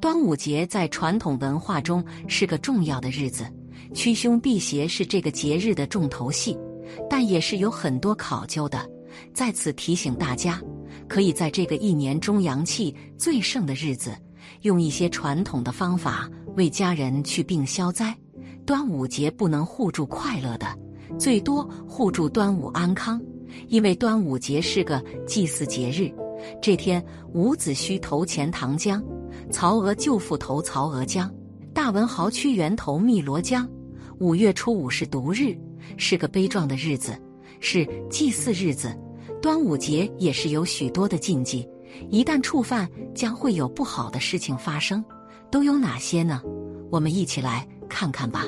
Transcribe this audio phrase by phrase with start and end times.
[0.00, 3.44] 端午节在传统文化中是个重要的日子，
[3.94, 6.56] 驱凶避邪是这个节日的重头戏，
[7.08, 8.88] 但也是有很多考究的。
[9.32, 10.60] 在此提醒大家，
[11.08, 14.14] 可以在这个一年中阳气最盛的日子，
[14.62, 18.14] 用一些传统的方法为家人祛病消灾。
[18.66, 20.66] 端午节不能护住快乐的，
[21.18, 23.20] 最多护住端午安康，
[23.68, 26.10] 因为端午节是个祭祀节日。
[26.60, 29.02] 这天，伍子胥投钱塘江，
[29.54, 31.32] 曹娥舅父投曹娥江，
[31.72, 33.64] 大文豪屈原投汨罗江。
[34.18, 35.56] 五月初五是毒日，
[35.96, 37.16] 是个悲壮的日子，
[37.60, 38.92] 是祭祀日子。
[39.40, 41.64] 端午节也是有许多的禁忌，
[42.10, 45.04] 一旦触犯，将会有不好的事情发生。
[45.52, 46.42] 都有哪些呢？
[46.90, 48.46] 我们一起来看看吧。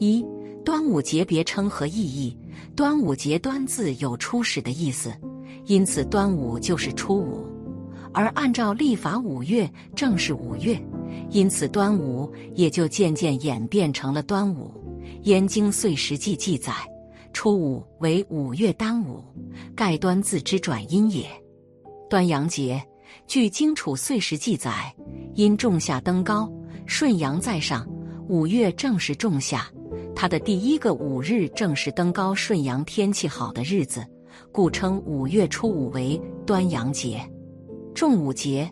[0.00, 0.26] 一、
[0.64, 2.36] 端午节别称和意义。
[2.74, 5.14] 端午节“端”字有初始的意思。
[5.66, 7.46] 因此，端午就是初五，
[8.14, 10.80] 而按照历法，五月正是五月，
[11.30, 14.72] 因此端午也就渐渐演变成了端午。
[15.24, 16.72] 《燕京岁时记》记载，
[17.32, 19.22] 初五为五月端午，
[19.74, 21.26] 盖端字之转音也。
[22.08, 22.80] 端阳节，
[23.26, 24.94] 据《荆楚岁时》记载，
[25.34, 26.48] 因仲夏登高，
[26.86, 27.84] 顺阳在上，
[28.28, 29.68] 五月正是仲夏，
[30.14, 34.06] 它的第一个五日正是登高顺阳、天气好的日子。
[34.52, 37.20] 故称五月初五为端阳节。
[37.94, 38.68] 仲午节，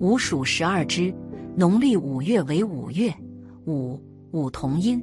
[0.00, 1.14] 五属十二支，
[1.56, 3.14] 农历五月为五月。
[3.66, 3.98] 五
[4.32, 5.00] 五同音，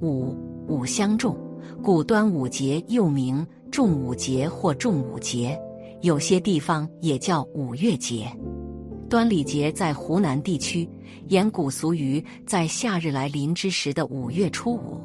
[0.00, 1.38] 五五相重，
[1.84, 5.56] 故端午节又名仲午节或仲午节。
[6.00, 8.26] 有些地方也叫五月节。
[9.08, 10.88] 端礼节在湖南地区，
[11.28, 15.00] 沿古俗语，在夏日来临之时的五月初五，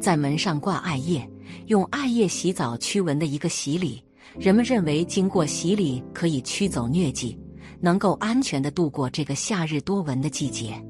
[0.00, 1.24] 在门上挂艾叶，
[1.68, 4.02] 用艾叶洗澡驱蚊的一个洗礼。
[4.38, 7.38] 人们认为，经过洗礼可以驱走疟疾，
[7.80, 10.80] 能够安全的度过这个夏日多蚊的季节。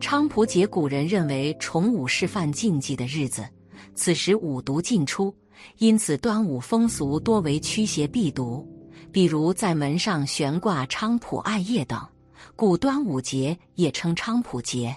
[0.00, 3.48] 菖蒲节，古人认为重五是犯禁忌的日子，
[3.94, 5.34] 此时五毒尽出，
[5.78, 8.68] 因此端午风俗多为驱邪避毒，
[9.10, 12.06] 比如在门上悬挂菖蒲艾叶等，
[12.54, 14.94] 故端午节也称菖蒲节。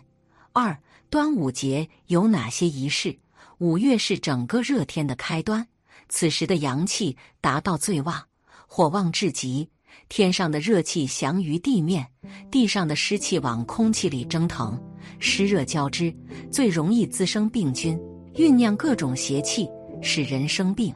[0.51, 0.77] 二、
[1.09, 3.17] 端午节有哪些仪式？
[3.59, 5.65] 五月是整个热天的开端。
[6.09, 8.23] 此时的阳气达到最旺，
[8.67, 9.69] 火旺至极，
[10.09, 12.05] 天上的热气降于地面，
[12.49, 14.79] 地上的湿气往空气里蒸腾，
[15.19, 16.13] 湿热交织，
[16.51, 17.99] 最容易滋生病菌，
[18.35, 19.67] 酝酿各种邪气，
[20.01, 20.93] 使人生病。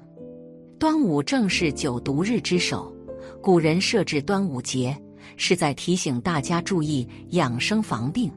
[0.79, 2.93] 端午正是九毒日之首，
[3.41, 4.97] 古人设置端午节，
[5.37, 8.31] 是在提醒大家注意养生防病，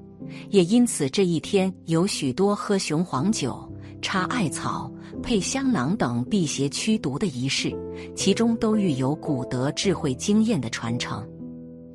[0.51, 3.71] 也因此这一天有许多喝雄黄酒。
[4.03, 4.93] 插艾草、
[5.25, 7.75] 配香囊等辟邪驱毒的仪式，
[8.15, 11.27] 其中都寓有古德智慧经验的传承。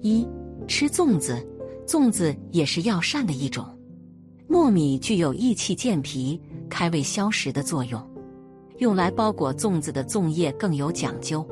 [0.02, 0.28] 一
[0.68, 1.48] 吃粽子，
[1.86, 3.64] 粽子也是药膳的一种。
[4.50, 8.04] 糯米具有益气健脾、开胃消食的作用，
[8.80, 11.48] 用来包裹粽子的粽叶更有讲究。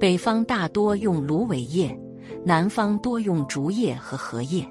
[0.00, 1.96] 北方大多用芦苇叶，
[2.44, 4.66] 南方多用竹叶和荷叶，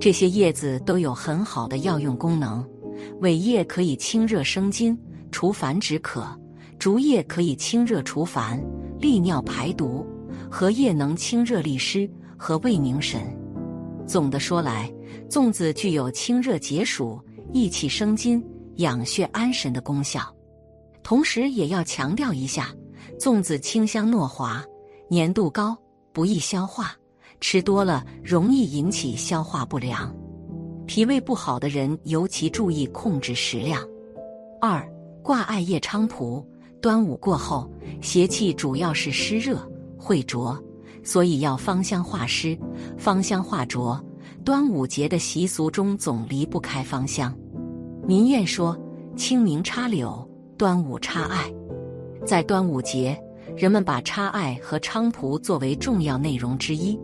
[0.00, 2.66] 这些叶子都有很好的药用功能。
[3.20, 4.98] 苇叶可以清热生津、
[5.30, 6.22] 除烦止渴；
[6.78, 8.62] 竹叶可以清热除烦、
[8.98, 10.04] 利尿排毒；
[10.50, 13.20] 荷叶能清热利湿和胃宁神。
[14.06, 14.92] 总的说来，
[15.28, 17.20] 粽子具有清热解暑、
[17.52, 18.44] 益气生津、
[18.76, 20.22] 养血安神的功效。
[21.02, 22.74] 同时，也要强调一下，
[23.18, 24.64] 粽子清香糯滑、
[25.10, 25.76] 粘度高，
[26.12, 26.92] 不易消化，
[27.40, 30.14] 吃多了容易引起消化不良。
[30.86, 33.80] 脾胃不好的人尤其注意控制食量。
[34.60, 34.86] 二
[35.22, 36.46] 挂艾叶菖蒲，
[36.80, 37.70] 端午过后，
[38.00, 39.58] 邪气主要是湿热
[39.98, 40.58] 会浊，
[41.02, 42.58] 所以要芳香化湿、
[42.96, 44.02] 芳香化浊。
[44.44, 47.36] 端午节的习俗中总离不开芳香。
[48.06, 48.76] 民谚说
[49.14, 50.26] ：“清明插柳，
[50.56, 51.52] 端午插艾。”
[52.26, 53.18] 在端午节，
[53.56, 56.98] 人们把插艾和菖蒲作为重要内容之一，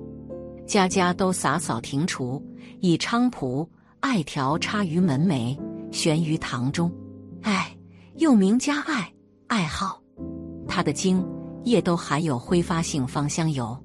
[0.66, 2.43] 家家都洒扫庭除，
[2.81, 3.69] 以菖蒲。
[4.01, 5.59] 艾条插于门楣，
[5.91, 6.91] 悬于堂中。
[7.42, 7.76] 艾
[8.18, 9.13] 又名加艾，
[9.48, 10.01] 艾号。
[10.66, 11.24] 它的茎
[11.65, 13.77] 叶都含有挥发性芳香油，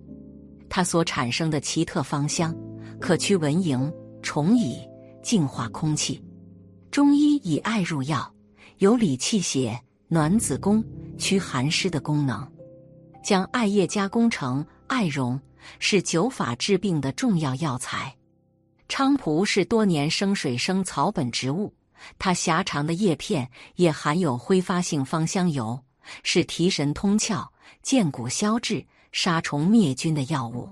[0.69, 2.55] 它所产生的奇特芳香，
[2.99, 3.91] 可驱蚊蝇、
[4.21, 4.77] 虫蚁，
[5.21, 6.23] 净化空气。
[6.89, 8.33] 中医以艾入药，
[8.77, 10.83] 有理气血、暖子宫、
[11.17, 12.45] 驱寒湿的功能。
[13.23, 15.39] 将艾叶加工成艾绒，
[15.77, 18.15] 是久法治病的重要药材。
[18.89, 21.73] 菖蒲是多年生水生草本植物，
[22.19, 25.79] 它狭长的叶片也含有挥发性芳香油，
[26.23, 27.47] 是提神通窍、
[27.81, 30.69] 健骨消滞、杀虫灭菌的药物。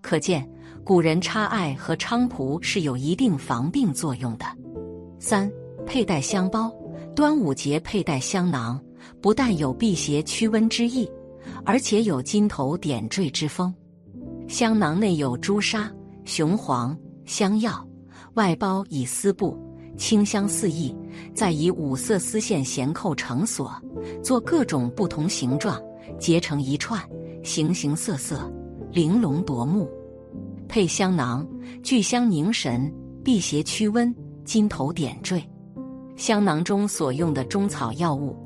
[0.00, 0.48] 可见，
[0.84, 4.44] 古人插艾和菖蒲是有一定防病作用的。
[5.20, 5.50] 三、
[5.86, 6.72] 佩戴香包，
[7.14, 8.82] 端午节佩戴香囊，
[9.20, 11.08] 不但有辟邪驱瘟之意，
[11.64, 13.72] 而且有金头点缀之风。
[14.48, 15.88] 香囊内有朱砂、
[16.24, 17.86] 雄黄、香药，
[18.34, 19.56] 外包以丝布，
[19.96, 20.94] 清香四溢，
[21.34, 23.72] 再以五色丝线衔扣成锁，
[24.22, 25.80] 做各种不同形状，
[26.18, 27.00] 结成一串，
[27.44, 28.50] 形形色色，
[28.90, 29.88] 玲珑夺目。
[30.68, 31.46] 配香囊，
[31.82, 32.92] 聚香凝神，
[33.22, 34.12] 辟邪驱瘟，
[34.44, 35.42] 金头点缀。
[36.16, 38.36] 香囊中所用的中草药物，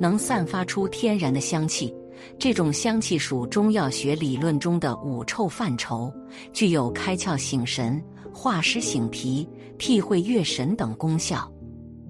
[0.00, 1.94] 能散发出天然的香气。
[2.38, 6.12] 这种香气属中药学理论中的五臭范畴，
[6.52, 8.02] 具有开窍醒神、
[8.34, 9.48] 化湿醒脾、
[9.78, 11.48] 辟秽悦神等功效。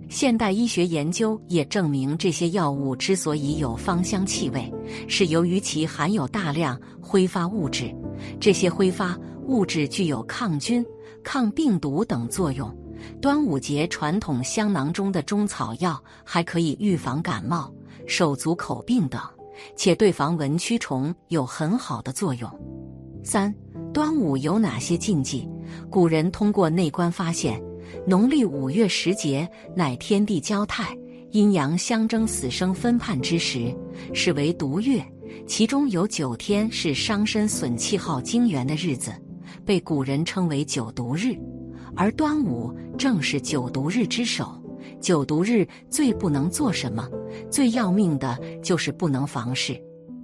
[0.08, 4.72] 现代医学研究也证明，这些药物之所以有芳香气味，
[5.06, 7.94] 是由于其含有大量挥发物质。
[8.40, 10.84] 这些挥发物质具有抗菌、
[11.22, 12.74] 抗病毒等作用。
[13.20, 17.70] 端午节传统香囊中的中草药还可以预防感冒、
[18.06, 19.20] 手足口病等，
[19.76, 22.50] 且对防蚊驱虫有很好的作用。
[23.22, 23.52] 三、
[23.92, 25.48] 端午有哪些禁忌？
[25.90, 27.62] 古人通过内观发现，
[28.06, 30.96] 农历五月时节乃天地交泰、
[31.30, 33.74] 阴阳相争、死生分判之时，
[34.12, 35.04] 是为毒月。
[35.46, 39.12] 其中有九天是伤身损气耗精元的日子，
[39.64, 41.36] 被古人称为九毒日，
[41.96, 44.60] 而端午正是九毒日之首。
[45.00, 47.08] 九毒日最不能做什么？
[47.50, 49.78] 最要命的就是不能房事。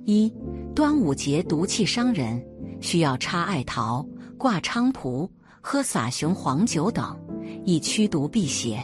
[0.05, 0.33] 一、
[0.75, 2.43] 端午节毒气伤人，
[2.81, 4.07] 需要插艾桃、
[4.39, 5.31] 挂菖蒲、
[5.61, 7.19] 喝洒雄黄酒等，
[7.65, 8.83] 以驱毒辟邪。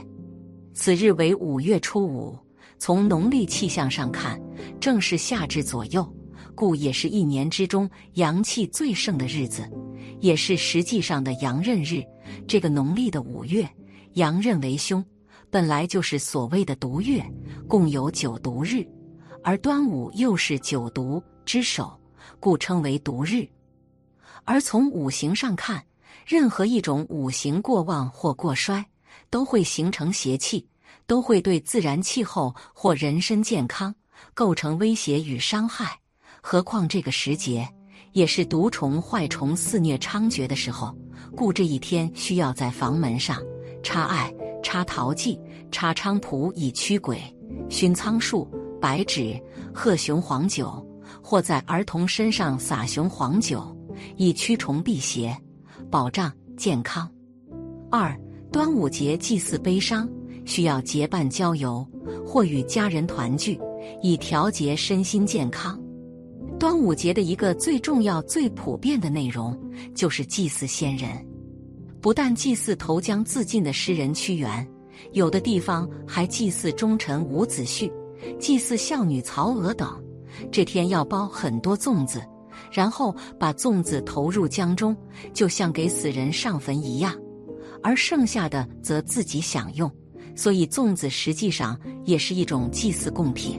[0.74, 2.38] 此日为五月初五，
[2.78, 4.40] 从农历气象上看，
[4.78, 6.06] 正是夏至左右。
[6.54, 9.68] 故也是一年之中阳气最盛的日子，
[10.20, 12.02] 也是实际上的阳刃日。
[12.46, 13.68] 这个农历的五月，
[14.14, 15.04] 阳刃为凶，
[15.50, 17.24] 本来就是所谓的毒月，
[17.68, 18.86] 共有九毒日，
[19.42, 21.98] 而端午又是九毒之首，
[22.40, 23.46] 故称为毒日。
[24.44, 25.82] 而从五行上看，
[26.24, 28.84] 任何一种五行过旺或过衰，
[29.30, 30.66] 都会形成邪气，
[31.06, 33.94] 都会对自然气候或人身健康
[34.34, 35.98] 构成威胁与伤害。
[36.40, 37.68] 何况这个时节
[38.12, 40.96] 也是毒虫坏虫肆虐猖獗的时候，
[41.36, 43.42] 故这一天需要在房门上
[43.82, 44.32] 插艾、
[44.62, 45.38] 插桃记、
[45.70, 47.20] 插菖蒲以驱鬼，
[47.68, 48.48] 熏苍术、
[48.80, 49.38] 白芷、
[49.74, 50.84] 喝雄黄酒，
[51.22, 53.76] 或在儿童身上撒雄黄酒，
[54.16, 55.36] 以驱虫辟邪，
[55.90, 57.08] 保障健康。
[57.90, 58.18] 二、
[58.50, 60.08] 端午节祭祀悲伤，
[60.44, 61.86] 需要结伴郊游
[62.26, 63.58] 或与家人团聚，
[64.02, 65.80] 以调节身心健康。
[66.58, 69.58] 端午节的一个最重要、最普遍的内容，
[69.94, 71.10] 就是祭祀先人。
[72.00, 74.66] 不但祭祀投江自尽的诗人屈原，
[75.12, 77.92] 有的地方还祭祀忠臣伍子胥，
[78.38, 80.02] 祭祀孝女曹娥等。
[80.50, 82.22] 这天要包很多粽子，
[82.76, 84.94] 然后把粽子投入江中，
[85.32, 87.16] 就像给死人上坟一样。
[87.82, 89.90] 而剩下的则自己享用，
[90.34, 93.58] 所以粽子实际上也是一种祭祀贡品。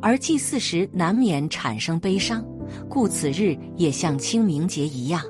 [0.00, 2.42] 而祭祀时难免产生悲伤，
[2.88, 5.22] 故此日也像清明节一样，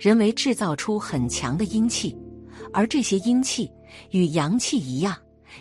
[0.00, 2.16] 人为制造出很强的阴气，
[2.72, 3.70] 而这些阴气
[4.10, 5.14] 与阳气一样，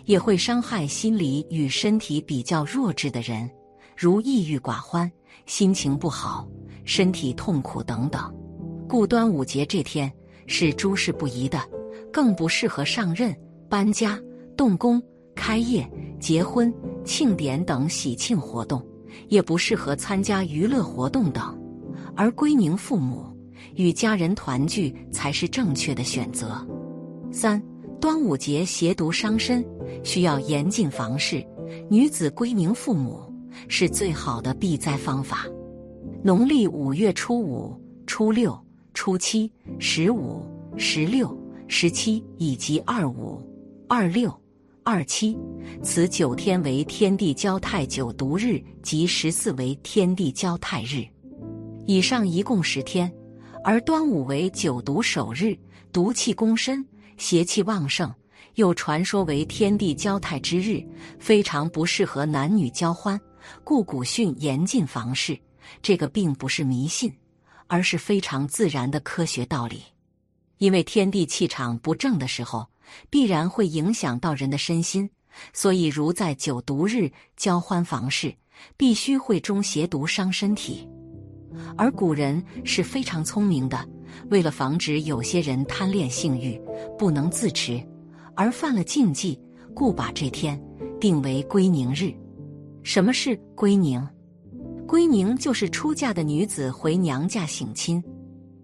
[0.06, 3.50] 也会伤害心理与身体比较弱智的人，
[3.94, 5.12] 如抑郁寡欢、
[5.46, 6.48] 心情不好、
[6.84, 8.34] 身体痛苦等等。
[8.88, 10.12] 故端午节这天
[10.48, 11.60] 是诸事不宜的，
[12.12, 13.36] 更不适合上任、
[13.70, 14.20] 搬家、
[14.56, 15.02] 动工。
[15.40, 15.88] 开业、
[16.20, 16.74] 结婚、
[17.06, 18.84] 庆典等喜庆活动，
[19.28, 21.56] 也不适合参加娱乐活动等，
[22.16, 23.24] 而归宁父母、
[23.76, 26.68] 与家人团聚才是正确的选择。
[27.32, 27.62] 三、
[28.02, 29.64] 端午节邪毒伤身，
[30.04, 31.46] 需要严禁房事。
[31.88, 33.32] 女子归宁父母
[33.68, 35.46] 是最好的避灾方法。
[36.24, 38.58] 农历五月初五、初六、
[38.94, 40.46] 初七、十五、
[40.78, 41.38] 十六、
[41.68, 43.42] 十七以及二五、
[43.88, 44.34] 二六。
[44.84, 45.38] 二七，
[45.84, 51.06] 此九天为天地交泰九毒日，即十四为天地交泰日。
[51.86, 53.12] 以上一共十天，
[53.66, 55.58] 而端午为九毒首日，
[55.92, 56.86] 毒气攻身，
[57.18, 58.10] 邪气旺盛，
[58.56, 60.82] 又传说为天地交泰之日，
[61.20, 63.20] 非常不适合男女交欢，
[63.64, 65.38] 故古训严禁房事。
[65.82, 67.14] 这个并不是迷信，
[67.68, 69.84] 而是非常自然的科学道理。
[70.58, 72.68] 因为天地气场不正的时候。
[73.10, 75.10] 必然会影响到人的身心，
[75.52, 78.34] 所以如在九毒日交欢房事，
[78.78, 80.88] 必须会中邪毒伤身体。
[81.78, 83.86] 而古人是非常聪明的，
[84.30, 86.58] 为了防止有些人贪恋性欲
[86.98, 87.86] 不能自持
[88.38, 89.38] 而犯了禁忌，
[89.76, 90.58] 故把这天
[90.98, 92.16] 定为归宁日。
[92.84, 94.02] 什么是归宁？
[94.88, 98.02] 归宁就是出嫁的女子回娘家省亲，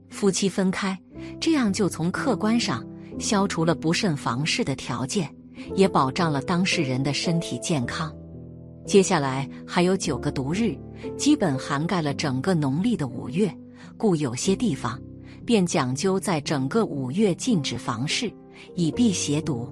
[0.10, 0.98] 夫妻分开，
[1.40, 2.86] 这样就从客观上
[3.20, 5.30] 消除了不慎房事的条件，
[5.76, 8.14] 也保障了当事人的身体健康。
[8.86, 10.78] 接下来还有九个毒日，
[11.18, 13.54] 基本涵盖了整个农历的五月，
[13.98, 14.98] 故有些地方
[15.46, 18.32] 便讲究在整个五月禁止房事，
[18.76, 19.70] 以避邪毒。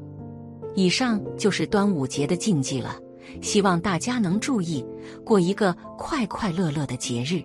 [0.76, 2.98] 以上就是端午节的禁忌了。
[3.42, 4.84] 希望大家能注意，
[5.24, 7.44] 过一个快快乐乐的节日。